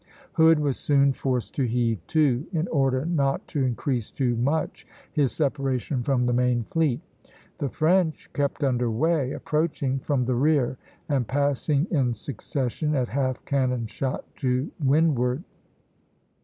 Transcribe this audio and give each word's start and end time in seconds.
Hood 0.33 0.57
was 0.57 0.77
soon 0.77 1.11
forced 1.11 1.53
to 1.53 1.63
heave 1.67 1.99
to, 2.07 2.47
in 2.53 2.67
order 2.69 3.05
not 3.05 3.47
to 3.49 3.63
increase 3.63 4.09
too 4.09 4.35
much 4.35 4.87
his 5.11 5.31
separation 5.31 6.01
from 6.01 6.25
the 6.25 6.33
main 6.33 6.63
fleet; 6.63 7.01
the 7.59 7.69
French 7.69 8.27
kept 8.33 8.63
under 8.63 8.89
way, 8.89 9.31
approaching 9.31 9.99
from 9.99 10.23
the 10.23 10.33
rear 10.33 10.79
and 11.07 11.27
passing 11.27 11.85
in 11.91 12.15
succession 12.15 12.95
at 12.95 13.09
half 13.09 13.45
cannon 13.45 13.85
shot 13.85 14.25
to 14.37 14.71
windward 14.83 15.43
(Plate 15.45 15.57
XX. 15.59 16.29